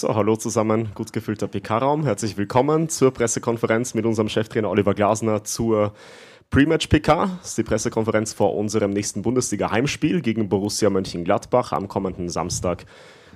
[0.00, 2.04] So, hallo zusammen, gut gefüllter PK-Raum.
[2.04, 5.92] Herzlich willkommen zur Pressekonferenz mit unserem Cheftrainer Oliver Glasner zur
[6.48, 7.38] Pre-Match PK.
[7.42, 12.86] Das ist die Pressekonferenz vor unserem nächsten Bundesliga-Heimspiel gegen Borussia Mönchengladbach am kommenden Samstag.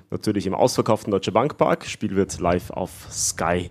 [0.09, 1.85] Natürlich im ausverkauften Deutsche Bank Park.
[1.85, 3.69] Spiel wird live auf Sky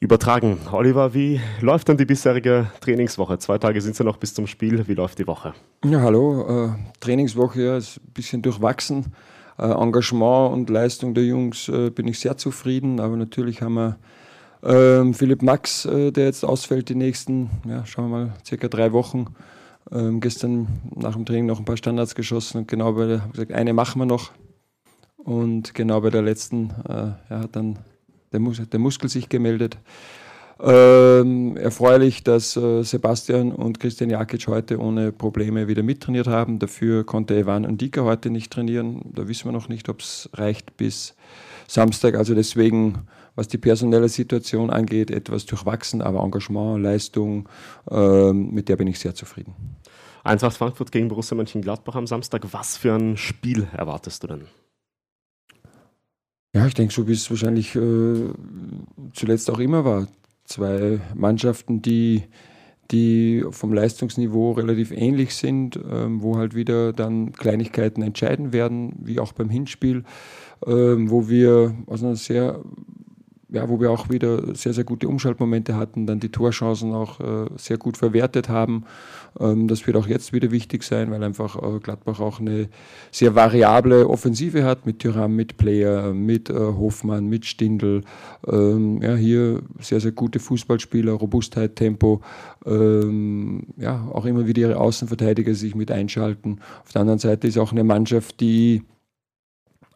[0.00, 0.56] übertragen.
[0.72, 3.40] Oliver, wie läuft dann die bisherige Trainingswoche?
[3.40, 4.88] Zwei Tage sind es ja noch bis zum Spiel.
[4.88, 5.52] Wie läuft die Woche?
[5.84, 6.70] Ja, hallo.
[6.70, 9.12] Äh, Trainingswoche ja, ist ein bisschen durchwachsen.
[9.62, 13.96] Äh, Engagement und Leistung der Jungs äh, bin ich sehr zufrieden, aber natürlich haben wir
[14.64, 18.92] ähm, Philipp Max, äh, der jetzt ausfällt die nächsten, ja, schauen wir mal, circa drei
[18.92, 19.26] Wochen.
[19.92, 20.66] Ähm, gestern
[20.96, 24.00] nach dem Training noch ein paar Standards geschossen und genau bei der, gesagt, eine machen
[24.00, 24.32] wir noch.
[25.16, 27.78] Und genau bei der letzten äh, ja, hat dann
[28.32, 29.78] der, Mus der Muskel sich gemeldet.
[30.64, 36.60] Ähm, erfreulich, dass äh, Sebastian und Christian Jakic heute ohne Probleme wieder mittrainiert haben.
[36.60, 39.10] Dafür konnte Evan und Dika heute nicht trainieren.
[39.12, 41.16] Da wissen wir noch nicht, ob es reicht bis
[41.66, 42.14] Samstag.
[42.14, 47.48] Also deswegen, was die personelle Situation angeht, etwas durchwachsen, aber Engagement, Leistung,
[47.90, 49.56] ähm, mit der bin ich sehr zufrieden.
[50.22, 52.46] Eintracht Frankfurt gegen Borussia Mönchengladbach am Samstag.
[52.52, 54.42] Was für ein Spiel erwartest du denn?
[56.54, 58.30] Ja, ich denke, so wie es wahrscheinlich äh,
[59.12, 60.06] zuletzt auch immer war.
[60.44, 62.24] Zwei Mannschaften, die,
[62.90, 69.20] die vom Leistungsniveau relativ ähnlich sind, ähm, wo halt wieder dann Kleinigkeiten entscheiden werden, wie
[69.20, 70.04] auch beim Hinspiel,
[70.66, 72.60] ähm, wo wir aus einer sehr
[73.52, 77.50] ja, wo wir auch wieder sehr, sehr gute Umschaltmomente hatten, dann die Torchancen auch äh,
[77.56, 78.84] sehr gut verwertet haben.
[79.38, 82.68] Ähm, das wird auch jetzt wieder wichtig sein, weil einfach äh, Gladbach auch eine
[83.10, 88.00] sehr variable Offensive hat mit Tyram, mit Player, mit äh, Hofmann, mit Stindl.
[88.46, 92.22] Ähm, ja, hier sehr, sehr gute Fußballspieler, Robustheit, Tempo.
[92.64, 96.60] Ähm, ja, auch immer wieder ihre Außenverteidiger sich mit einschalten.
[96.84, 98.82] Auf der anderen Seite ist auch eine Mannschaft, die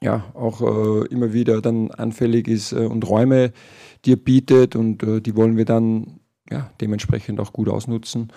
[0.01, 3.53] ja auch äh, immer wieder dann anfällig ist äh, und Räume
[4.05, 8.33] dir bietet und äh, die wollen wir dann ja, dementsprechend auch gut ausnutzen.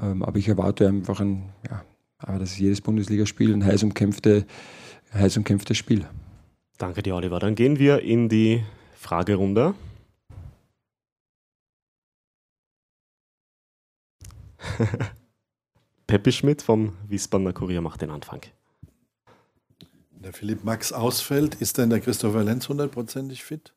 [0.00, 1.84] Ähm, aber ich erwarte einfach ein, ja,
[2.18, 4.46] aber das ist jedes Bundesligaspiel ein heiß umkämpfte,
[5.12, 6.06] heiß umkämpftes Spiel.
[6.78, 7.38] Danke dir, Oliver.
[7.38, 8.64] Dann gehen wir in die
[8.94, 9.74] Fragerunde.
[16.06, 18.40] Peppi Schmidt vom Wiesbadener Kurier macht den Anfang
[20.22, 23.72] der Philipp Max ausfällt, ist denn der Christopher Lenz hundertprozentig fit?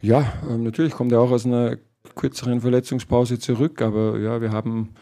[0.00, 1.78] Ja, ähm, natürlich kommt er auch aus einer
[2.16, 4.94] kürzeren Verletzungspause zurück, aber ja, wir haben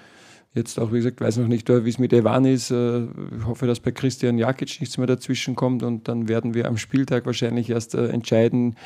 [0.52, 2.70] jetzt auch, wie gesagt, weiß noch nicht, wie es mit Evan ist.
[2.70, 6.66] Äh, ich hoffe, dass bei Christian Jakic nichts mehr dazwischen kommt und dann werden wir
[6.66, 8.76] am Spieltag wahrscheinlich erst äh, entscheiden,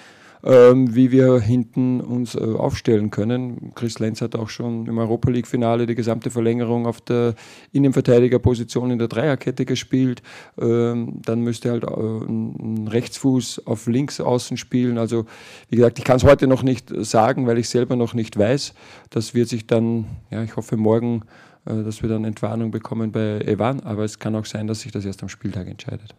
[0.45, 3.73] ähm, wie wir hinten uns äh, aufstellen können.
[3.75, 7.35] Chris Lenz hat auch schon im Europa League-Finale die gesamte Verlängerung auf der
[7.73, 10.23] Innenverteidigerposition in der Dreierkette gespielt.
[10.61, 14.99] Ähm, dann müsste halt äh, ein Rechtsfuß auf links außen spielen.
[14.99, 15.25] Also,
[15.71, 18.75] wie gesagt, ich kann es heute noch nicht sagen, weil ich selber noch nicht weiß.
[19.11, 21.23] Das wird sich dann, ja, ich hoffe morgen,
[21.65, 24.93] äh, dass wir dann Entwarnung bekommen bei Evan, aber es kann auch sein, dass sich
[24.93, 26.15] das erst am Spieltag entscheidet.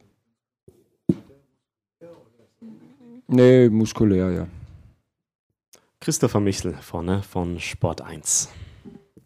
[3.28, 4.48] Nee, muskulär, ja.
[6.00, 8.50] Christopher Michel vorne von Sport 1.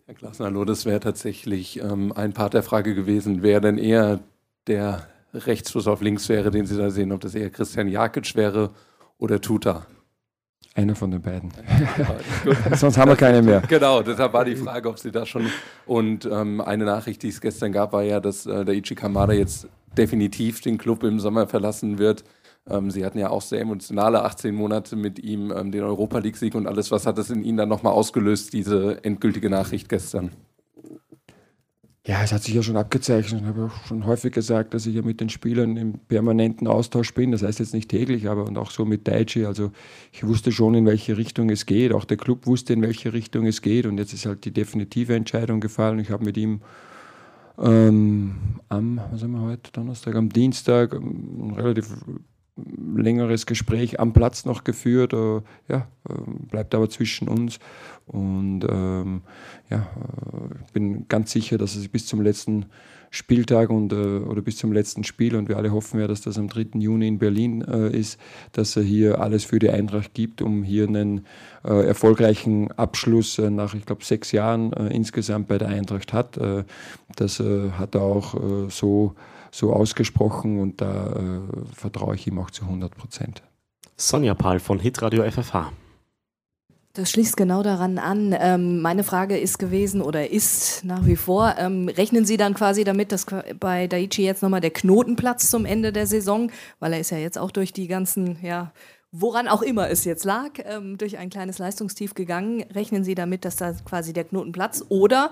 [0.06, 4.22] Herr Klassen, hallo, das wäre tatsächlich ähm, ein Part der Frage gewesen, wer denn eher
[4.68, 8.72] der Rechtsfuß auf links wäre, den Sie da sehen, ob das eher Christian Jakic wäre
[9.18, 9.86] oder Tuta.
[10.76, 11.52] Einer von den beiden.
[12.76, 13.62] Sonst haben wir keine mehr.
[13.68, 15.48] Genau, deshalb war die Frage, ob Sie da schon.
[15.86, 19.34] Und ähm, eine Nachricht, die es gestern gab, war ja, dass äh, der Ichi Kamada
[19.34, 19.68] jetzt
[19.98, 22.24] definitiv den Club im Sommer verlassen wird.
[22.70, 26.56] Ähm, Sie hatten ja auch sehr emotionale 18 Monate mit ihm, ähm, den Europa League-Sieg
[26.56, 26.92] und alles.
[26.92, 30.32] Was hat das in Ihnen dann nochmal ausgelöst, diese endgültige Nachricht gestern?
[32.10, 33.42] Ja, es hat sich ja schon abgezeichnet.
[33.42, 37.14] Ich habe auch schon häufig gesagt, dass ich ja mit den Spielern im permanenten Austausch
[37.14, 37.32] bin.
[37.32, 39.46] Das heißt jetzt nicht täglich, aber und auch so mit Daichi.
[39.46, 39.72] Also
[40.12, 41.94] ich wusste schon, in welche Richtung es geht.
[41.94, 43.86] Auch der Club wusste, in welche Richtung es geht.
[43.86, 46.00] Und jetzt ist halt die definitive Entscheidung gefallen.
[46.00, 46.62] Ich habe mit ihm
[47.60, 48.36] ähm,
[48.70, 51.94] am, was haben wir heute, Donnerstag, am Dienstag ein relativ
[52.96, 55.14] längeres Gespräch am Platz noch geführt.
[55.14, 56.14] Äh, ja, äh,
[56.50, 57.60] bleibt aber zwischen uns.
[58.08, 59.22] Und ähm,
[59.70, 62.66] ja, äh, ich bin ganz sicher, dass es bis zum letzten
[63.12, 66.38] Spieltag und, äh, oder bis zum letzten Spiel, und wir alle hoffen ja, dass das
[66.38, 66.80] am 3.
[66.80, 68.20] Juni in Berlin äh, ist,
[68.52, 71.26] dass er hier alles für die Eintracht gibt, um hier einen
[71.64, 76.38] äh, erfolgreichen Abschluss äh, nach, ich glaube, sechs Jahren äh, insgesamt bei der Eintracht hat.
[76.38, 76.64] Äh,
[77.16, 79.16] das hat er auch so
[79.52, 81.40] so ausgesprochen und da äh,
[81.74, 83.42] vertraue ich ihm auch zu 100 Prozent.
[83.98, 85.72] Sonja Pahl von Hitradio FFH.
[86.94, 88.36] Das schließt genau daran an.
[88.38, 92.84] Ähm, meine Frage ist gewesen oder ist nach wie vor, ähm, rechnen Sie dann quasi
[92.84, 93.28] damit, dass
[93.60, 97.38] bei Daichi jetzt nochmal der Knotenplatz zum Ende der Saison, weil er ist ja jetzt
[97.38, 98.72] auch durch die ganzen, ja,
[99.12, 102.64] woran auch immer es jetzt lag, ähm, durch ein kleines Leistungstief gegangen.
[102.74, 105.32] Rechnen Sie damit, dass da quasi der Knotenplatz oder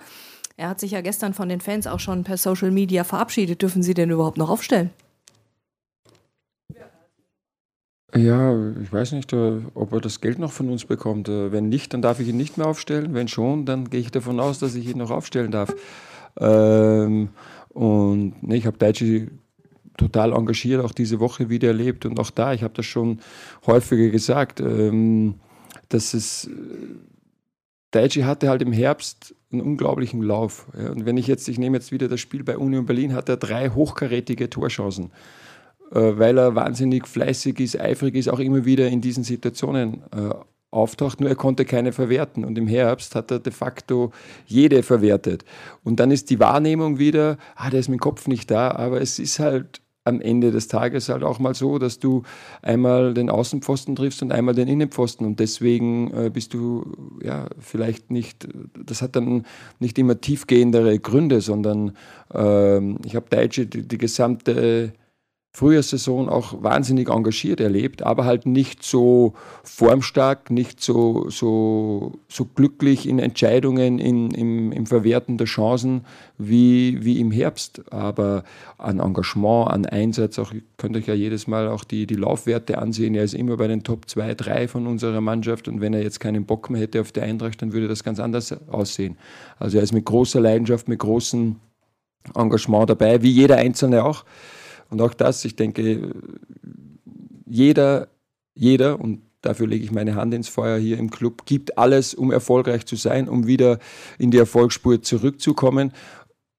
[0.58, 3.62] er hat sich ja gestern von den Fans auch schon per Social Media verabschiedet.
[3.62, 4.90] Dürfen Sie denn überhaupt noch aufstellen?
[8.16, 11.30] Ja, ich weiß nicht, äh, ob er das Geld noch von uns bekommt.
[11.30, 13.14] Äh, wenn nicht, dann darf ich ihn nicht mehr aufstellen.
[13.14, 15.76] Wenn schon, dann gehe ich davon aus, dass ich ihn noch aufstellen darf.
[16.40, 17.30] Ähm,
[17.70, 19.28] und ne, ich habe Daichi
[19.98, 22.06] total engagiert, auch diese Woche wieder erlebt.
[22.08, 23.20] Und auch da, ich habe das schon
[23.68, 25.36] häufiger gesagt, ähm,
[25.90, 26.50] dass es.
[27.98, 30.68] Daichi hatte halt im Herbst einen unglaublichen Lauf.
[30.78, 30.92] Ja.
[30.92, 33.38] Und wenn ich jetzt, ich nehme jetzt wieder das Spiel bei Union Berlin, hat er
[33.38, 35.12] drei hochkarätige Torchancen.
[35.92, 40.34] Äh, weil er wahnsinnig fleißig ist, eifrig ist, auch immer wieder in diesen Situationen äh,
[40.70, 42.46] auftaucht, nur er konnte keine verwerten.
[42.46, 44.12] Und im Herbst hat er de facto
[44.46, 45.44] jede verwertet.
[45.84, 49.02] Und dann ist die Wahrnehmung wieder, ah, der ist mit dem Kopf nicht da, aber
[49.02, 52.24] es ist halt am Ende des Tages halt auch mal so, dass du
[52.62, 55.26] einmal den Außenpfosten triffst und einmal den Innenpfosten.
[55.26, 58.48] Und deswegen äh, bist du ja vielleicht nicht,
[58.86, 59.46] das hat dann
[59.80, 61.94] nicht immer tiefgehendere Gründe, sondern
[62.34, 64.94] äh, ich habe Daichi die, die gesamte
[65.58, 69.34] Frühjahrssaison auch wahnsinnig engagiert erlebt, aber halt nicht so
[69.64, 76.06] formstark, nicht so, so, so glücklich in Entscheidungen, in, im, im Verwerten der Chancen
[76.38, 77.92] wie, wie im Herbst.
[77.92, 78.44] Aber
[78.78, 82.78] an Engagement, an Einsatz, auch, ihr könnt euch ja jedes Mal auch die, die Laufwerte
[82.78, 83.16] ansehen.
[83.16, 86.20] Er ist immer bei den Top 2, 3 von unserer Mannschaft und wenn er jetzt
[86.20, 89.18] keinen Bock mehr hätte auf die Eintracht, dann würde das ganz anders aussehen.
[89.58, 91.56] Also er ist mit großer Leidenschaft, mit großem
[92.36, 94.24] Engagement dabei, wie jeder Einzelne auch.
[94.90, 96.14] Und auch das, ich denke,
[97.46, 98.08] jeder,
[98.54, 102.32] jeder, und dafür lege ich meine Hand ins Feuer hier im Club, gibt alles, um
[102.32, 103.80] erfolgreich zu sein, um wieder
[104.18, 105.94] in die Erfolgsspur zurückzukommen.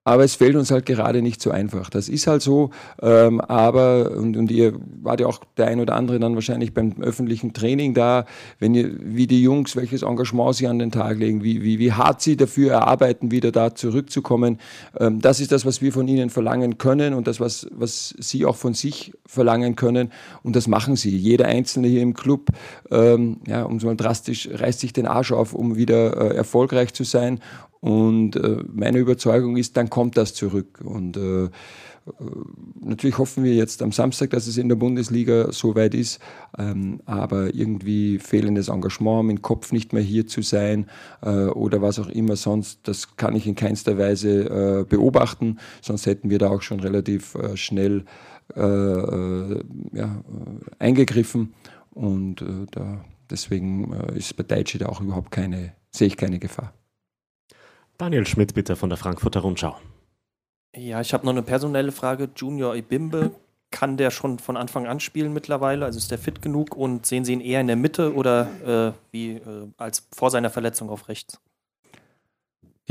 [0.09, 1.91] Aber es fällt uns halt gerade nicht so einfach.
[1.91, 2.71] Das ist halt so.
[3.03, 4.73] Ähm, aber, und, und ihr
[5.03, 8.25] wart ja auch der ein oder andere dann wahrscheinlich beim öffentlichen Training da,
[8.59, 11.93] wenn ihr, wie die Jungs, welches Engagement sie an den Tag legen, wie, wie, wie
[11.93, 14.61] hart sie dafür erarbeiten, wieder da zurückzukommen.
[14.99, 18.47] Ähm, das ist das, was wir von ihnen verlangen können und das, was, was sie
[18.47, 20.11] auch von sich verlangen können.
[20.43, 21.15] Und das machen sie.
[21.15, 22.49] Jeder Einzelne hier im Club,
[22.91, 26.95] ähm, ja, um so mal drastisch, reißt sich den Arsch auf, um wieder äh, erfolgreich
[26.95, 27.41] zu sein.
[27.81, 30.81] Und äh, meine Überzeugung ist, dann kommt das zurück.
[30.83, 31.49] Und äh, äh,
[32.81, 36.21] natürlich hoffen wir jetzt am Samstag, dass es in der Bundesliga so weit ist.
[36.59, 40.87] Ähm, aber irgendwie fehlendes Engagement, dem Kopf nicht mehr hier zu sein
[41.23, 45.59] äh, oder was auch immer sonst, das kann ich in keinster Weise äh, beobachten.
[45.81, 48.05] Sonst hätten wir da auch schon relativ äh, schnell
[48.57, 50.23] ja,
[50.79, 51.53] eingegriffen.
[51.91, 56.73] Und da, deswegen ist bei Daichi da auch überhaupt keine, sehe ich keine Gefahr.
[57.99, 59.77] Daniel Schmidt bitte von der Frankfurter Rundschau.
[60.75, 62.31] Ja, ich habe noch eine personelle Frage.
[62.37, 63.33] Junior Ibimbe,
[63.73, 65.85] kann der schon von Anfang an spielen mittlerweile?
[65.85, 68.93] Also ist der fit genug und sehen Sie ihn eher in der Mitte oder äh,
[69.11, 71.41] wie äh, als vor seiner Verletzung auf rechts?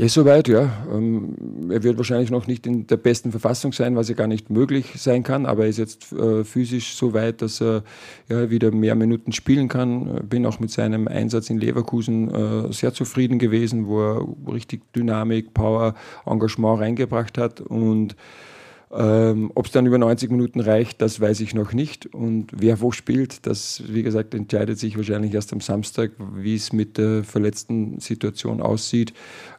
[0.00, 0.70] Ist soweit, ja.
[0.92, 4.48] Ähm, er wird wahrscheinlich noch nicht in der besten Verfassung sein, was ja gar nicht
[4.48, 7.82] möglich sein kann, aber er ist jetzt äh, physisch so weit, dass er
[8.28, 10.20] ja, wieder mehr Minuten spielen kann.
[10.28, 15.52] Bin auch mit seinem Einsatz in Leverkusen äh, sehr zufrieden gewesen, wo er richtig Dynamik,
[15.52, 15.96] Power,
[16.26, 18.14] Engagement reingebracht hat und
[18.90, 22.06] ähm, Ob es dann über 90 Minuten reicht, das weiß ich noch nicht.
[22.06, 26.72] Und wer wo spielt, das, wie gesagt, entscheidet sich wahrscheinlich erst am Samstag, wie es
[26.72, 29.12] mit der verletzten Situation aussieht.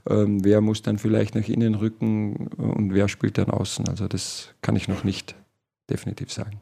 [0.09, 3.87] Ähm, wer muss dann vielleicht nach innen rücken und wer spielt dann außen.
[3.87, 5.35] Also das kann ich noch nicht
[5.91, 6.59] definitiv sagen.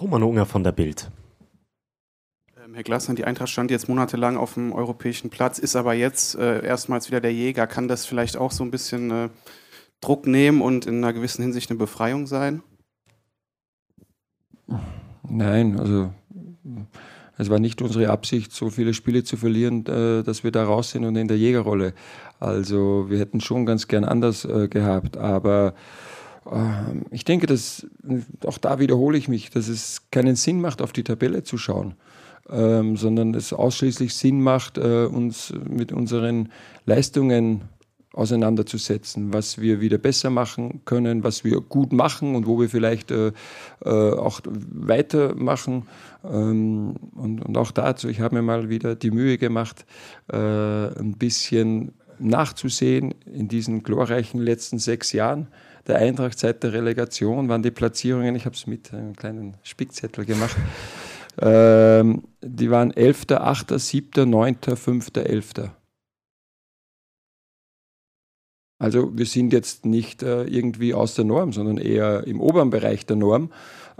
[0.00, 1.08] Roman Unger von der Bild.
[2.64, 6.34] Ähm, Herr Glasner, die Eintracht stand jetzt monatelang auf dem europäischen Platz, ist aber jetzt
[6.34, 7.68] äh, erstmals wieder der Jäger.
[7.68, 9.10] Kann das vielleicht auch so ein bisschen...
[9.12, 9.28] Äh
[10.00, 12.62] Druck nehmen und in einer gewissen Hinsicht eine Befreiung sein?
[15.28, 16.12] Nein, also
[17.38, 20.90] es war nicht unsere Absicht, so viele Spiele zu verlieren, äh, dass wir da raus
[20.90, 21.92] sind und in der Jägerrolle.
[22.40, 25.74] Also wir hätten schon ganz gern anders äh, gehabt, aber
[26.46, 26.58] äh,
[27.10, 27.86] ich denke, dass
[28.44, 31.94] auch da wiederhole ich mich, dass es keinen Sinn macht, auf die Tabelle zu schauen.
[32.48, 36.50] Ähm, sondern es ausschließlich Sinn macht, äh, uns mit unseren
[36.84, 37.62] Leistungen
[38.16, 43.10] auseinanderzusetzen, was wir wieder besser machen können, was wir gut machen und wo wir vielleicht
[43.10, 43.32] äh,
[43.84, 45.86] äh, auch weitermachen.
[46.24, 49.84] Ähm, und, und, auch dazu, ich habe mir mal wieder die Mühe gemacht,
[50.32, 55.48] äh, ein bisschen nachzusehen in diesen glorreichen letzten sechs Jahren
[55.86, 60.24] der Eintracht seit der Relegation waren die Platzierungen, ich habe es mit einem kleinen Spickzettel
[60.24, 60.56] gemacht,
[61.40, 65.52] ähm, die waren 11., 8., 7., 9., 5., 11.
[68.78, 73.06] Also wir sind jetzt nicht äh, irgendwie aus der Norm, sondern eher im oberen Bereich
[73.06, 73.50] der Norm.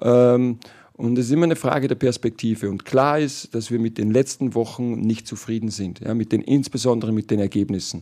[0.01, 0.59] Ähm,
[0.93, 2.71] und es ist immer eine Frage der Perspektive.
[2.71, 6.41] Und klar ist, dass wir mit den letzten Wochen nicht zufrieden sind, ja, mit den,
[6.41, 8.01] insbesondere mit den Ergebnissen.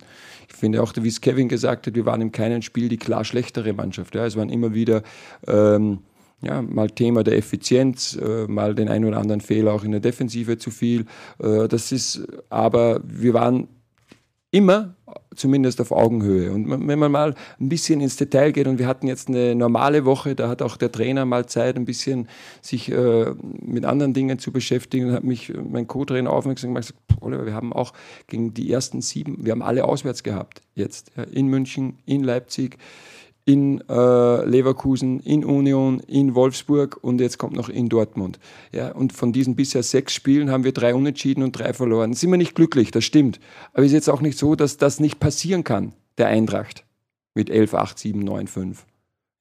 [0.48, 3.24] Ich finde auch, wie es Kevin gesagt hat, wir waren in keinem Spiel die klar
[3.24, 4.14] schlechtere Mannschaft.
[4.14, 4.26] Ja.
[4.26, 5.02] Es waren immer wieder
[5.48, 5.98] ähm,
[6.40, 10.00] ja, mal Thema der Effizienz, äh, mal den einen oder anderen Fehler auch in der
[10.00, 11.06] Defensive zu viel.
[11.40, 13.66] Äh, das ist, aber wir waren
[14.52, 14.94] immer
[15.34, 16.52] zumindest auf Augenhöhe.
[16.52, 20.04] Und wenn man mal ein bisschen ins Detail geht, und wir hatten jetzt eine normale
[20.04, 22.28] Woche, da hat auch der Trainer mal Zeit, ein bisschen
[22.60, 27.22] sich äh, mit anderen Dingen zu beschäftigen, und hat mich mein Co-Trainer aufmerksam gemacht, gesagt,
[27.22, 27.92] Oliver, wir haben auch
[28.26, 32.78] gegen die ersten sieben, wir haben alle auswärts gehabt jetzt, ja, in München, in Leipzig,
[33.46, 38.38] in äh, Leverkusen, in Union, in Wolfsburg und jetzt kommt noch in Dortmund.
[38.72, 42.14] Ja, und von diesen bisher sechs Spielen haben wir drei unentschieden und drei verloren.
[42.14, 43.40] Sind wir nicht glücklich, das stimmt.
[43.72, 46.84] Aber es ist jetzt auch nicht so, dass das nicht passieren kann, der Eintracht
[47.34, 48.86] mit 11, 8, 7, 9, 5.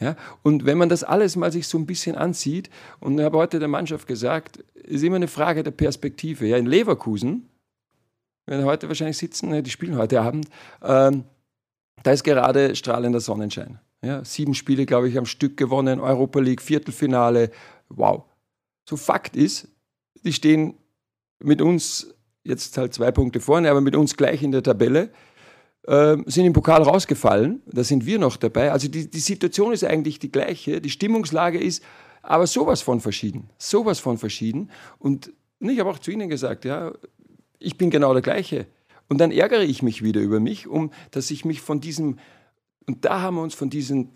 [0.02, 2.70] Ja, und wenn man das alles mal sich so ein bisschen ansieht,
[3.00, 6.46] und ich habe heute der Mannschaft gesagt, ist immer eine Frage der Perspektive.
[6.46, 7.48] Ja, in Leverkusen,
[8.46, 10.50] wenn heute wahrscheinlich sitzen, die spielen heute Abend,
[10.82, 11.24] ähm,
[12.02, 13.80] da ist gerade strahlender Sonnenschein.
[14.04, 17.52] Ja, sieben Spiele, glaube ich, am Stück gewonnen, Europa League, Viertelfinale.
[17.88, 18.24] Wow.
[18.88, 19.70] So Fakt ist,
[20.26, 20.74] die stehen
[21.40, 25.10] mit uns jetzt halt zwei Punkte vorne, aber mit uns gleich in der Tabelle,
[25.88, 27.62] äh, sind im Pokal rausgefallen.
[27.66, 28.72] Da sind wir noch dabei.
[28.74, 30.82] Also die, die Situation ist eigentlich die gleiche.
[30.82, 31.82] Die Stimmungslage ist
[32.22, 33.50] aber sowas von verschieden.
[33.58, 34.70] Sowas von verschieden.
[35.00, 36.92] Und ich habe auch zu Ihnen gesagt, ja,
[37.60, 38.66] ich bin genau der gleiche.
[39.08, 42.18] Und dann ärgere ich mich wieder über mich, um dass ich mich von diesem
[42.88, 44.10] und da haben wir uns von diesem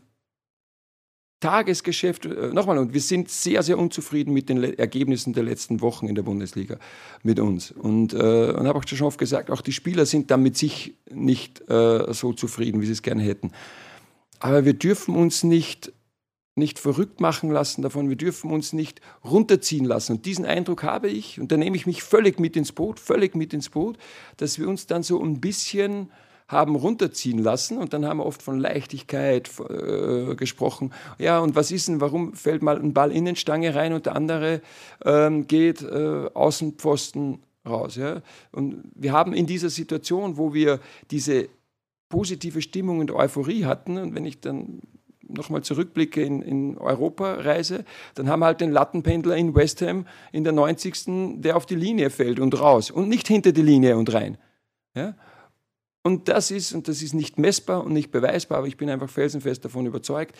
[1.39, 5.81] Tagesgeschäft, äh, nochmal, und wir sind sehr, sehr unzufrieden mit den Le Ergebnissen der letzten
[5.81, 6.79] Wochen in der Bundesliga
[7.21, 7.71] mit uns.
[7.71, 10.95] Und, äh, und habe auch schon oft gesagt, auch die Spieler sind dann mit sich
[11.11, 13.51] nicht äh, so zufrieden, wie sie es gerne hätten.
[14.39, 15.93] Aber wir dürfen uns nicht,
[16.55, 20.13] nicht verrückt machen lassen davon, wir dürfen uns nicht runterziehen lassen.
[20.13, 23.35] Und diesen Eindruck habe ich, und da nehme ich mich völlig mit ins Boot, völlig
[23.35, 23.99] mit ins Boot,
[24.37, 26.09] dass wir uns dann so ein bisschen
[26.47, 30.93] haben runterziehen lassen und dann haben wir oft von Leichtigkeit äh, gesprochen.
[31.17, 34.05] Ja, und was ist denn, warum fällt mal ein Ball in den Stange rein und
[34.05, 34.61] der andere
[35.03, 37.95] ähm, geht äh, Außenpfosten raus?
[37.97, 38.21] Ja?
[38.51, 40.79] Und wir haben in dieser Situation, wo wir
[41.11, 41.49] diese
[42.09, 44.79] positive Stimmung und Euphorie hatten, und wenn ich dann
[45.27, 47.83] nochmal zurückblicke in, in Europa-Reise,
[48.15, 51.41] dann haben wir halt den Lattenpendler in West Ham in der 90.
[51.41, 54.37] der auf die Linie fällt und raus und nicht hinter die Linie und rein.
[54.95, 55.15] Ja?
[56.07, 59.09] Und das ist, und das ist nicht messbar und nicht beweisbar, aber ich bin einfach
[59.09, 60.37] felsenfest davon überzeugt,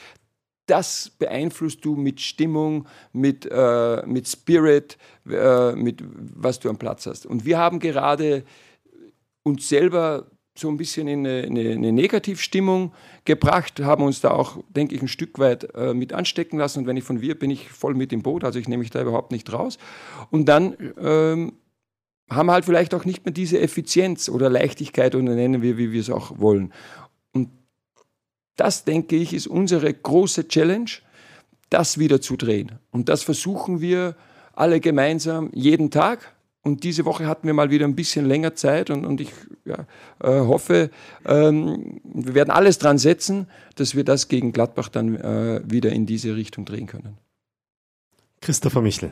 [0.65, 4.97] das beeinflusst du mit Stimmung, mit, äh, mit Spirit,
[5.29, 7.25] äh, mit was du am Platz hast.
[7.25, 8.45] Und wir haben gerade
[9.43, 12.93] uns selber so ein bisschen in eine, eine, eine Negativstimmung
[13.25, 16.79] gebracht, haben uns da auch, denke ich, ein Stück weit äh, mit anstecken lassen.
[16.79, 18.91] Und wenn ich von wir bin ich voll mit im Boot, also ich nehme mich
[18.91, 19.77] da überhaupt nicht raus.
[20.31, 21.57] Und dann ähm,
[22.29, 26.01] haben halt vielleicht auch nicht mehr diese Effizienz oder Leichtigkeit oder nennen wir, wie wir
[26.01, 26.73] es auch wollen.
[27.31, 27.49] Und
[28.55, 30.89] das, denke ich, ist unsere große Challenge,
[31.69, 32.73] das wieder zu drehen.
[32.91, 34.15] Und das versuchen wir
[34.53, 36.33] alle gemeinsam jeden Tag.
[36.63, 39.31] Und diese Woche hatten wir mal wieder ein bisschen länger Zeit und, und ich
[39.63, 39.85] ja,
[40.21, 40.89] äh, hoffe,
[41.25, 46.05] ähm, wir werden alles dran setzen, dass wir das gegen Gladbach dann äh, wieder in
[46.05, 47.17] diese Richtung drehen können.
[48.41, 49.11] Christopher Michel.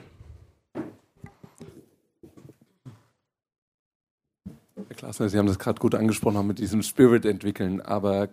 [5.06, 8.30] Klasner, Sie haben das gerade gut angesprochen, mit diesem Spirit entwickeln, aber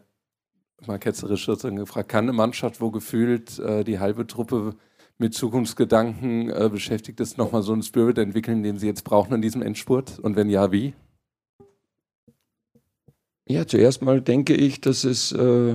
[0.86, 4.74] mal ketzerisch gefragt, kann eine Mannschaft, wo gefühlt äh, die halbe Truppe
[5.18, 9.42] mit Zukunftsgedanken äh, beschäftigt ist, nochmal so einen Spirit entwickeln, den sie jetzt brauchen in
[9.42, 10.18] diesem Endspurt?
[10.18, 10.94] Und wenn ja, wie?
[13.46, 15.74] Ja, zuerst mal denke ich, dass es äh,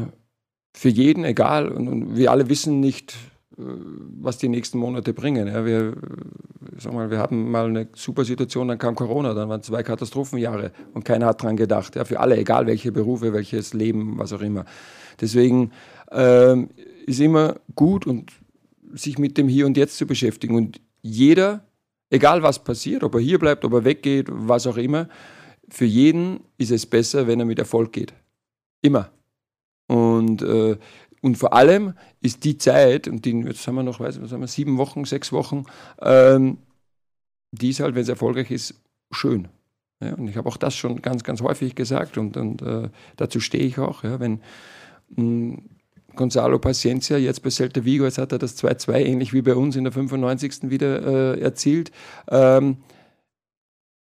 [0.75, 3.16] für jeden egal, und, und wir alle wissen nicht,
[3.58, 5.48] was die nächsten Monate bringen.
[5.48, 5.94] Ja, wir,
[6.78, 10.72] sag mal, wir hatten mal eine super Situation, dann kam Corona, dann waren zwei Katastrophenjahre
[10.94, 11.96] und keiner hat dran gedacht.
[11.96, 14.66] Ja, für alle, egal welche Berufe, welches Leben, was auch immer.
[15.20, 15.72] Deswegen
[16.12, 16.70] ähm,
[17.08, 18.32] ist immer gut und
[18.94, 20.56] sich mit dem Hier und Jetzt zu beschäftigen.
[20.56, 21.66] Und jeder,
[22.12, 25.10] egal was passiert, ob er hier bleibt, ob er weggeht, was auch immer,
[25.70, 28.14] für jeden ist es besser, wenn er mit Erfolg geht.
[28.82, 29.10] Immer.
[29.88, 30.78] Und äh,
[31.22, 34.42] und vor allem ist die Zeit, und die, jetzt haben wir noch, weiß, was haben
[34.42, 35.66] wir, sieben Wochen, sechs Wochen,
[36.02, 36.58] ähm,
[37.52, 38.76] die ist halt, wenn es erfolgreich ist,
[39.12, 39.48] schön.
[40.00, 43.40] Ja, und ich habe auch das schon ganz, ganz häufig gesagt und, und äh, dazu
[43.40, 44.04] stehe ich auch.
[44.04, 44.42] Ja, wenn
[45.10, 45.70] mh, hm,
[46.16, 49.76] Gonzalo Paciencia jetzt bei Celta Vigo, jetzt hat er das 2-2 ähnlich wie bei uns
[49.76, 50.70] in der 95.
[50.70, 51.92] wieder äh, erzielt.
[52.28, 52.78] Ähm,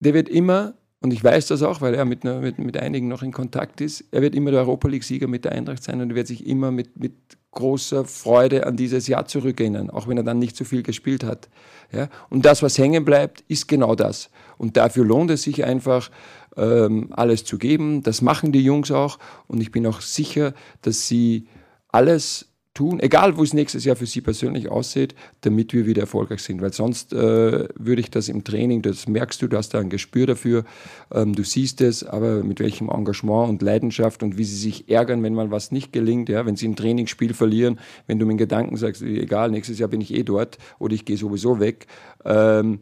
[0.00, 3.22] der wird immer, und ich weiß das auch, weil er mit, mit, mit einigen noch
[3.22, 6.16] in Kontakt ist, er wird immer der Europa League-Sieger mit der Eintracht sein und er
[6.16, 7.12] wird sich immer mit, mit
[7.52, 11.48] großer Freude an dieses Jahr zurückerinnern, auch wenn er dann nicht so viel gespielt hat.
[11.92, 12.08] Ja?
[12.30, 14.30] Und das, was hängen bleibt, ist genau das.
[14.58, 16.10] Und dafür lohnt es sich einfach,
[16.56, 18.02] ähm, alles zu geben.
[18.02, 19.18] Das machen die Jungs auch.
[19.46, 20.52] Und ich bin auch sicher,
[20.82, 21.46] dass sie
[21.88, 26.42] alles tun, egal wo es nächstes Jahr für Sie persönlich aussieht, damit wir wieder erfolgreich
[26.42, 26.60] sind.
[26.60, 29.90] Weil sonst äh, würde ich das im Training, das merkst du, du hast da ein
[29.90, 30.64] Gespür dafür,
[31.12, 35.22] ähm, du siehst es, aber mit welchem Engagement und Leidenschaft und wie sie sich ärgern,
[35.22, 38.76] wenn mal was nicht gelingt, ja, wenn sie ein Trainingsspiel verlieren, wenn du mit Gedanken
[38.76, 41.86] sagst, egal, nächstes Jahr bin ich eh dort oder ich gehe sowieso weg.
[42.24, 42.80] Ähm,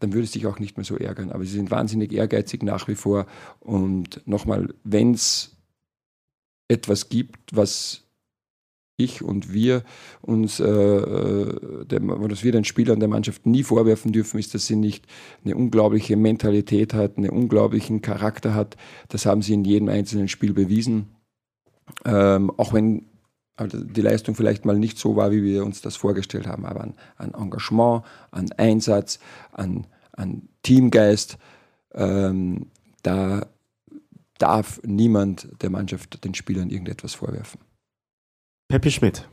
[0.00, 1.30] dann würde es dich auch nicht mehr so ärgern.
[1.30, 3.26] Aber sie sind wahnsinnig ehrgeizig nach wie vor.
[3.60, 5.56] Und nochmal, wenn es
[6.68, 8.05] etwas gibt, was
[8.96, 9.82] ich und wir
[10.22, 14.66] uns, äh, äh der, was wir den Spielern der Mannschaft nie vorwerfen dürfen, ist, dass
[14.66, 15.06] sie nicht
[15.44, 18.76] eine unglaubliche Mentalität hat, einen unglaublichen Charakter hat.
[19.08, 21.06] Das haben sie in jedem einzelnen Spiel bewiesen.
[22.04, 23.06] Ähm, auch wenn
[23.56, 26.82] also die Leistung vielleicht mal nicht so war, wie wir uns das vorgestellt haben, aber
[26.82, 29.18] an, an Engagement, an Einsatz,
[29.52, 31.38] an, an Teamgeist,
[31.94, 32.66] ähm,
[33.02, 33.46] da
[34.38, 37.60] darf niemand der Mannschaft den Spielern irgendetwas vorwerfen.
[38.68, 39.28] Peppi Schmidt.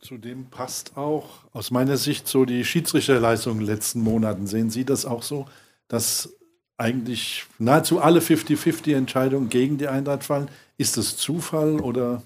[0.00, 4.46] Zudem passt auch aus meiner Sicht so die Schiedsrichterleistung in den letzten Monaten.
[4.48, 5.46] Sehen Sie das auch so,
[5.86, 6.34] dass
[6.76, 10.48] eigentlich nahezu alle 50-50 Entscheidungen gegen die Eintracht fallen?
[10.76, 12.22] Ist das Zufall oder?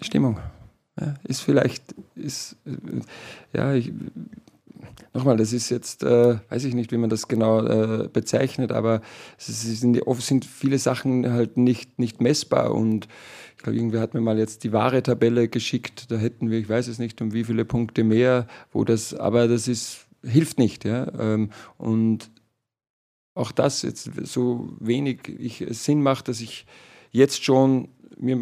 [0.00, 0.38] Stimmung.
[1.00, 1.82] Ja, ist vielleicht,
[2.14, 2.72] ist, äh,
[3.52, 3.92] ja, ich,
[5.18, 9.00] nochmal, das ist jetzt, äh, weiß ich nicht, wie man das genau äh, bezeichnet, aber
[9.36, 13.08] es sind, oft sind viele Sachen halt nicht, nicht messbar und
[13.56, 16.68] ich glaube, irgendwer hat mir mal jetzt die wahre Tabelle geschickt, da hätten wir, ich
[16.68, 20.84] weiß es nicht, um wie viele Punkte mehr, wo das, aber das ist, hilft nicht,
[20.84, 22.30] ja, ähm, und
[23.34, 26.66] auch das jetzt so wenig ich, Sinn macht, dass ich
[27.10, 28.38] jetzt schon mir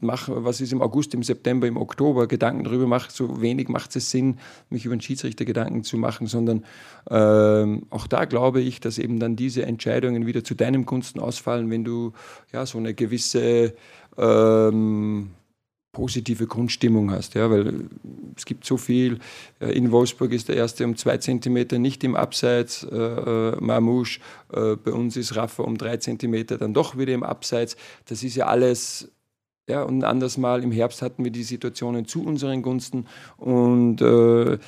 [0.00, 3.94] mache, was ist im August, im September, im Oktober, Gedanken darüber mache, so wenig macht
[3.96, 4.38] es Sinn,
[4.70, 6.64] mich über den Schiedsrichter Gedanken zu machen, sondern
[7.10, 11.70] ähm, auch da glaube ich, dass eben dann diese Entscheidungen wieder zu deinem Gunsten ausfallen,
[11.70, 12.12] wenn du
[12.52, 13.74] ja so eine gewisse
[14.18, 15.30] ähm,
[15.96, 17.88] positive Grundstimmung hast, ja, weil
[18.36, 19.18] es gibt so viel.
[19.60, 24.20] Äh, in Wolfsburg ist der erste um zwei Zentimeter nicht im Abseits, äh, äh, Marmouche,
[24.52, 27.78] äh, bei uns ist Rafa um drei Zentimeter dann doch wieder im Abseits.
[28.04, 29.10] Das ist ja alles
[29.68, 33.06] ja, und ein anderes Mal im Herbst hatten wir die Situationen zu unseren Gunsten.
[33.36, 34.58] Und äh,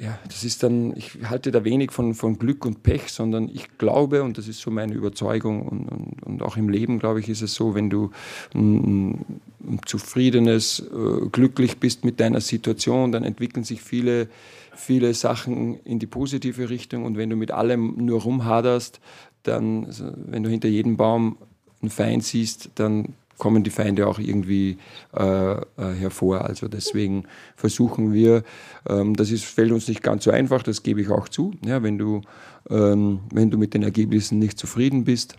[0.00, 3.76] ja, das ist dann, ich halte da wenig von, von Glück und Pech, sondern ich
[3.76, 7.28] glaube, und das ist so meine Überzeugung, und, und, und auch im Leben, glaube ich,
[7.28, 8.10] ist es so, wenn du
[8.54, 14.28] ein, ein zufriedenes, äh, glücklich bist mit deiner Situation, dann entwickeln sich viele,
[14.74, 17.04] viele Sachen in die positive Richtung.
[17.04, 19.00] Und wenn du mit allem nur rumhaderst,
[19.42, 21.36] dann, also wenn du hinter jedem Baum
[21.82, 24.78] einen Feind siehst, dann kommen die Feinde auch irgendwie
[25.16, 26.44] äh, äh, hervor.
[26.44, 27.24] Also deswegen
[27.56, 28.44] versuchen wir,
[28.88, 31.52] ähm, das ist, fällt uns nicht ganz so einfach, das gebe ich auch zu.
[31.64, 32.20] Ja, wenn, du,
[32.68, 35.36] ähm, wenn du mit den Ergebnissen nicht zufrieden bist,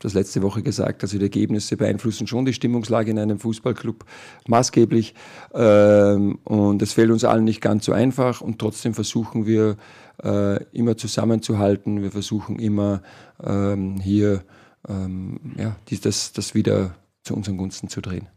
[0.00, 4.04] das letzte Woche gesagt, also die Ergebnisse beeinflussen schon die Stimmungslage in einem Fußballclub
[4.46, 5.14] maßgeblich.
[5.54, 9.76] Ähm, und es fällt uns allen nicht ganz so einfach und trotzdem versuchen wir
[10.22, 12.02] äh, immer zusammenzuhalten.
[12.02, 13.02] Wir versuchen immer
[13.42, 14.44] ähm, hier
[14.88, 16.94] ähm, ja, das, das wieder
[17.24, 18.28] zu unseren Gunsten zu drehen.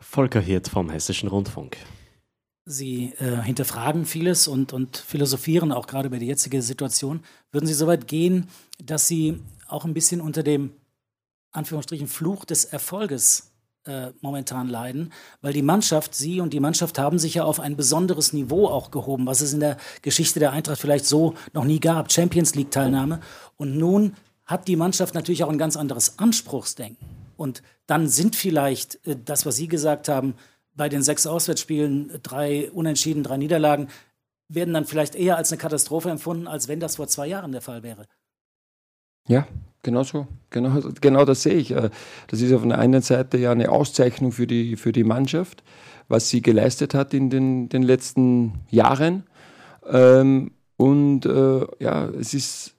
[0.00, 1.76] Volker Hirt vom Hessischen Rundfunk.
[2.64, 7.20] Sie äh, hinterfragen vieles und, und philosophieren auch gerade über die jetzige Situation.
[7.50, 8.48] Würden Sie so weit gehen,
[8.82, 10.72] dass Sie auch ein bisschen unter dem
[11.50, 13.52] Anführungsstrichen Fluch des Erfolges
[13.84, 17.74] äh, momentan leiden, weil die Mannschaft, Sie und die Mannschaft haben sich ja auf ein
[17.74, 21.80] besonderes Niveau auch gehoben, was es in der Geschichte der Eintracht vielleicht so noch nie
[21.80, 23.20] gab, Champions League Teilnahme.
[23.56, 27.27] Und nun hat die Mannschaft natürlich auch ein ganz anderes Anspruchsdenken.
[27.38, 30.34] Und dann sind vielleicht äh, das, was Sie gesagt haben,
[30.74, 33.88] bei den sechs Auswärtsspielen drei Unentschieden, drei Niederlagen,
[34.48, 37.60] werden dann vielleicht eher als eine Katastrophe empfunden, als wenn das vor zwei Jahren der
[37.60, 38.06] Fall wäre.
[39.28, 39.46] Ja,
[39.82, 40.26] genau so.
[40.50, 41.70] Genau, genau das sehe ich.
[41.70, 41.90] Äh,
[42.26, 45.62] das ist auf der einen Seite ja eine Auszeichnung für die, für die Mannschaft,
[46.08, 49.24] was sie geleistet hat in den, den letzten Jahren.
[49.88, 52.74] Ähm, und äh, ja, es ist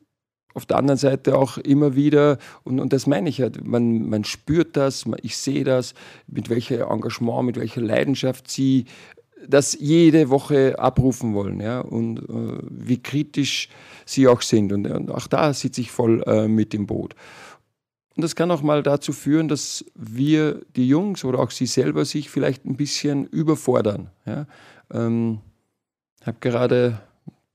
[0.53, 4.23] auf der anderen Seite auch immer wieder, und, und das meine ich ja, man, man
[4.23, 5.93] spürt das, ich sehe das,
[6.27, 8.85] mit welcher Engagement, mit welcher Leidenschaft sie
[9.47, 13.69] das jede Woche abrufen wollen ja, und äh, wie kritisch
[14.05, 14.73] sie auch sind.
[14.73, 17.15] Und, und auch da sitze ich voll äh, mit im Boot.
[18.15, 22.03] Und das kann auch mal dazu führen, dass wir, die Jungs oder auch sie selber,
[22.03, 24.09] sich vielleicht ein bisschen überfordern.
[24.25, 24.45] Ja.
[24.91, 25.39] Ähm,
[26.25, 26.99] habe gerade,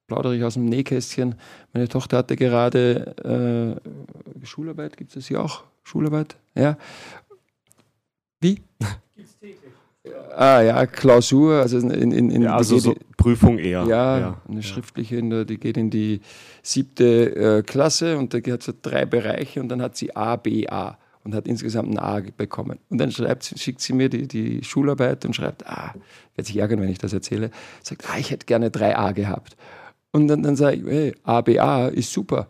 [0.07, 1.35] plaudere ich aus dem Nähkästchen,
[1.73, 3.81] meine Tochter hatte gerade
[4.43, 5.65] äh, Schularbeit, gibt es das hier auch?
[5.83, 6.37] Schularbeit?
[6.55, 6.77] Ja.
[8.41, 8.61] Wie?
[9.17, 9.73] Gibt's täglich.
[10.37, 13.85] Ah ja, Klausur, also in, in, in ja, also so Prüfung eher.
[13.85, 14.41] Ja, ja.
[14.47, 16.21] eine schriftliche, der, die geht in die
[16.63, 20.69] siebte äh, Klasse und da hat so drei Bereiche und dann hat sie A, B,
[20.69, 22.79] A und hat insgesamt ein A bekommen.
[22.91, 25.95] Und dann schreibt, schickt sie mir die, die Schularbeit und schreibt, ah,
[26.35, 27.51] wird sich ärgern, wenn ich das erzähle,
[27.83, 29.57] sagt, ah, ich hätte gerne drei A gehabt.
[30.15, 32.47] Und dann, dann sage ich, hey, A, B, A ist super.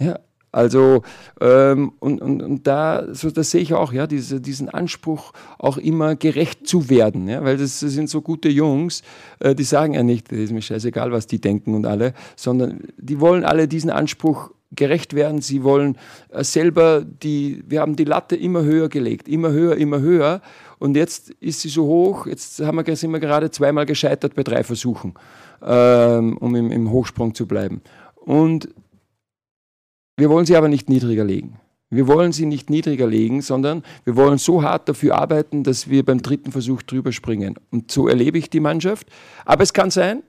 [0.00, 0.20] Ja,
[0.52, 1.02] also,
[1.40, 5.78] ähm, und, und, und da, so, das sehe ich auch, ja, diese, diesen Anspruch, auch
[5.78, 9.02] immer gerecht zu werden, ja, weil das, das sind so gute Jungs,
[9.40, 12.84] äh, die sagen ja nicht, es ist mir scheißegal, was die denken und alle, sondern
[12.96, 15.98] die wollen alle diesen Anspruch gerecht werden, sie wollen
[16.30, 20.40] äh, selber die, wir haben die Latte immer höher gelegt, immer höher, immer höher.
[20.78, 24.44] Und jetzt ist sie so hoch, jetzt haben wir, sind wir gerade zweimal gescheitert bei
[24.44, 25.14] drei Versuchen,
[25.62, 27.82] ähm, um im, im Hochsprung zu bleiben.
[28.14, 28.68] Und
[30.16, 31.60] wir wollen sie aber nicht niedriger legen.
[31.90, 36.04] Wir wollen sie nicht niedriger legen, sondern wir wollen so hart dafür arbeiten, dass wir
[36.04, 37.54] beim dritten Versuch drüber springen.
[37.70, 39.06] Und so erlebe ich die Mannschaft.
[39.46, 40.22] Aber es kann sein,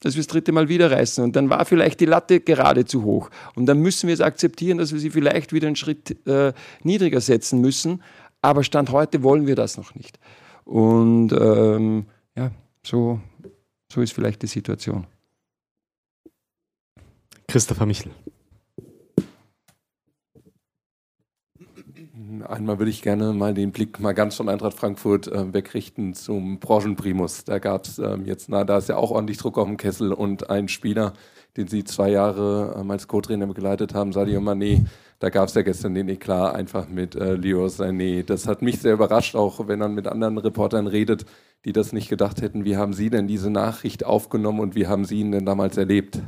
[0.00, 1.24] dass wir das dritte Mal wieder reißen.
[1.24, 3.30] Und dann war vielleicht die Latte gerade zu hoch.
[3.56, 6.52] Und dann müssen wir es akzeptieren, dass wir sie vielleicht wieder einen Schritt äh,
[6.84, 8.02] niedriger setzen müssen.
[8.40, 10.20] Aber Stand heute wollen wir das noch nicht.
[10.64, 12.52] Und ähm, ja,
[12.84, 13.20] so,
[13.92, 15.06] so ist vielleicht die Situation.
[17.48, 18.12] Christopher Michel.
[22.46, 26.58] Einmal würde ich gerne mal den Blick mal ganz von Eintracht Frankfurt äh, wegrichten zum
[26.58, 27.44] Branchenprimus.
[27.44, 30.12] Da gab es ähm, jetzt, na, da ist ja auch ordentlich Druck auf dem Kessel
[30.12, 31.12] und ein Spieler,
[31.56, 34.86] den Sie zwei Jahre ähm, als Co-Trainer begleitet haben, Sadio Mané,
[35.20, 38.24] da gab es ja gestern den Eklat einfach mit äh, Leo Sané.
[38.24, 41.26] Das hat mich sehr überrascht, auch wenn man mit anderen Reportern redet,
[41.66, 42.64] die das nicht gedacht hätten.
[42.64, 46.20] Wie haben Sie denn diese Nachricht aufgenommen und wie haben Sie ihn denn damals erlebt?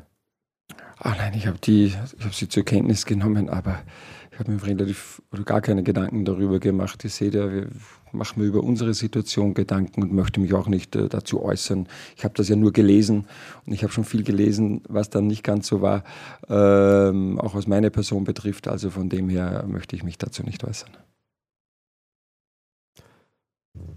[1.05, 3.83] Ach nein, ich habe die, ich habe sie zur Kenntnis genommen, aber
[4.31, 7.05] ich habe mir relativ oder gar keine Gedanken darüber gemacht.
[7.05, 7.67] Ich sehe da, wir
[8.13, 11.89] machen mir über unsere Situation Gedanken und möchte mich auch nicht äh, dazu äußern.
[12.17, 13.27] Ich habe das ja nur gelesen
[13.67, 16.05] und ich habe schon viel gelesen, was dann nicht ganz so war,
[16.49, 18.69] ähm, auch was meine Person betrifft.
[18.69, 20.97] Also von dem her möchte ich mich dazu nicht äußern.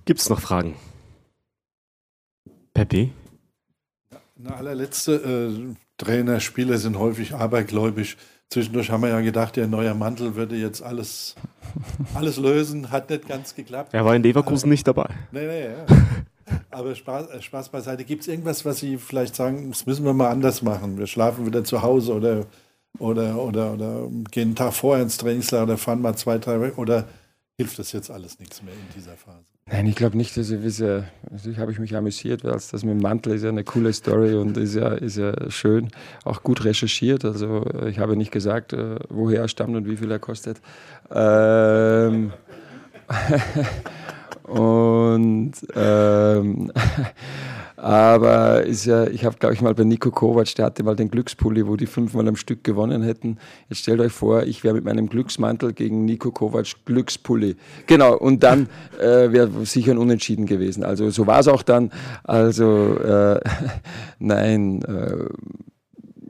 [0.06, 0.74] Gibt es noch Fragen?
[2.74, 3.14] Peppi?
[4.40, 8.18] Eine allerletzte äh, Trainer, Spieler sind häufig abergläubisch.
[8.50, 11.36] Zwischendurch haben wir ja gedacht, der neue Mantel würde jetzt alles,
[12.14, 12.92] alles lösen.
[12.92, 13.94] Hat nicht ganz geklappt.
[13.94, 15.08] Er war in Leverkusen äh, nicht dabei.
[15.32, 15.86] Nee, nee, ja.
[16.70, 18.04] Aber Spaß, äh, Spaß beiseite.
[18.04, 20.98] Gibt es irgendwas, was Sie vielleicht sagen, das müssen wir mal anders machen?
[20.98, 22.46] Wir schlafen wieder zu Hause oder,
[23.00, 26.80] oder, oder, oder gehen einen Tag vorher ins Trainingslager oder fahren mal zwei, drei Wochen
[26.80, 27.06] oder
[27.58, 29.46] hilft das jetzt alles nichts mehr in dieser Phase?
[29.68, 32.84] Nein, ich glaube nicht, dass ich wisse, natürlich habe ich mich amüsiert, weil das mit
[32.84, 35.90] dem Mantel ist ja eine coole Story und ist ja, ist ja schön,
[36.24, 37.26] auch gut recherchiert.
[37.26, 40.62] Also äh, ich habe nicht gesagt, äh, woher er stammt und wie viel er kostet.
[41.10, 42.32] Ähm,
[44.48, 46.72] und ähm,
[47.78, 51.10] aber ist ja, ich habe, glaube ich, mal bei Nico Kovac, der hatte mal den
[51.10, 53.38] Glückspulli, wo die fünfmal am Stück gewonnen hätten.
[53.70, 57.56] Jetzt stellt euch vor, ich wäre mit meinem Glücksmantel gegen Nico Kovac Glückspulli.
[57.88, 60.84] Genau, und dann äh, wäre sicher ein Unentschieden gewesen.
[60.84, 61.92] Also so war es auch dann.
[62.24, 63.40] Also äh,
[64.20, 64.84] nein.
[64.84, 65.26] Äh,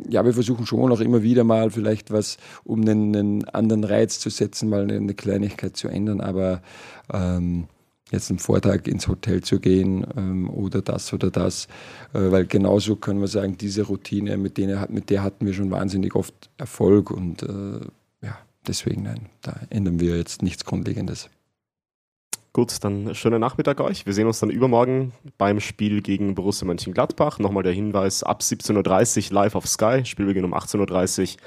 [0.07, 4.19] ja, wir versuchen schon auch immer wieder mal vielleicht was, um einen, einen anderen Reiz
[4.19, 6.21] zu setzen, mal eine, Kleinigkeit zu ändern.
[6.21, 6.61] Aber
[7.11, 7.65] ähm,
[8.11, 11.67] jetzt am Vortag ins Hotel zu gehen ähm, oder das oder das,
[12.13, 15.71] äh, weil genauso können wir sagen, diese Routine, mit, denen, mit der hatten wir schon
[15.71, 17.79] wahnsinnig oft Erfolg und äh,
[18.21, 18.37] ja,
[18.67, 21.29] deswegen nein, da ändern wir jetzt nichts Grundlegendes.
[22.53, 24.05] Gut, dann schönen Nachmittag euch.
[24.05, 27.37] Wir sehen uns dann übermorgen beim Spiel gegen Borussia Mönchengladbach.
[27.37, 31.39] Nochmal der Hinweis, ab 17.30 Uhr live auf Sky, Spielbeginn um 18.30 Uhr.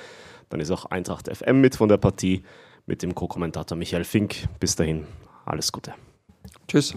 [0.51, 2.43] Dann ist auch Eintracht FM mit von der Partie
[2.85, 4.49] mit dem Co-Kommentator Michael Fink.
[4.61, 5.07] Bis dahin,
[5.47, 5.95] alles Gute.
[6.67, 6.95] Tschüss.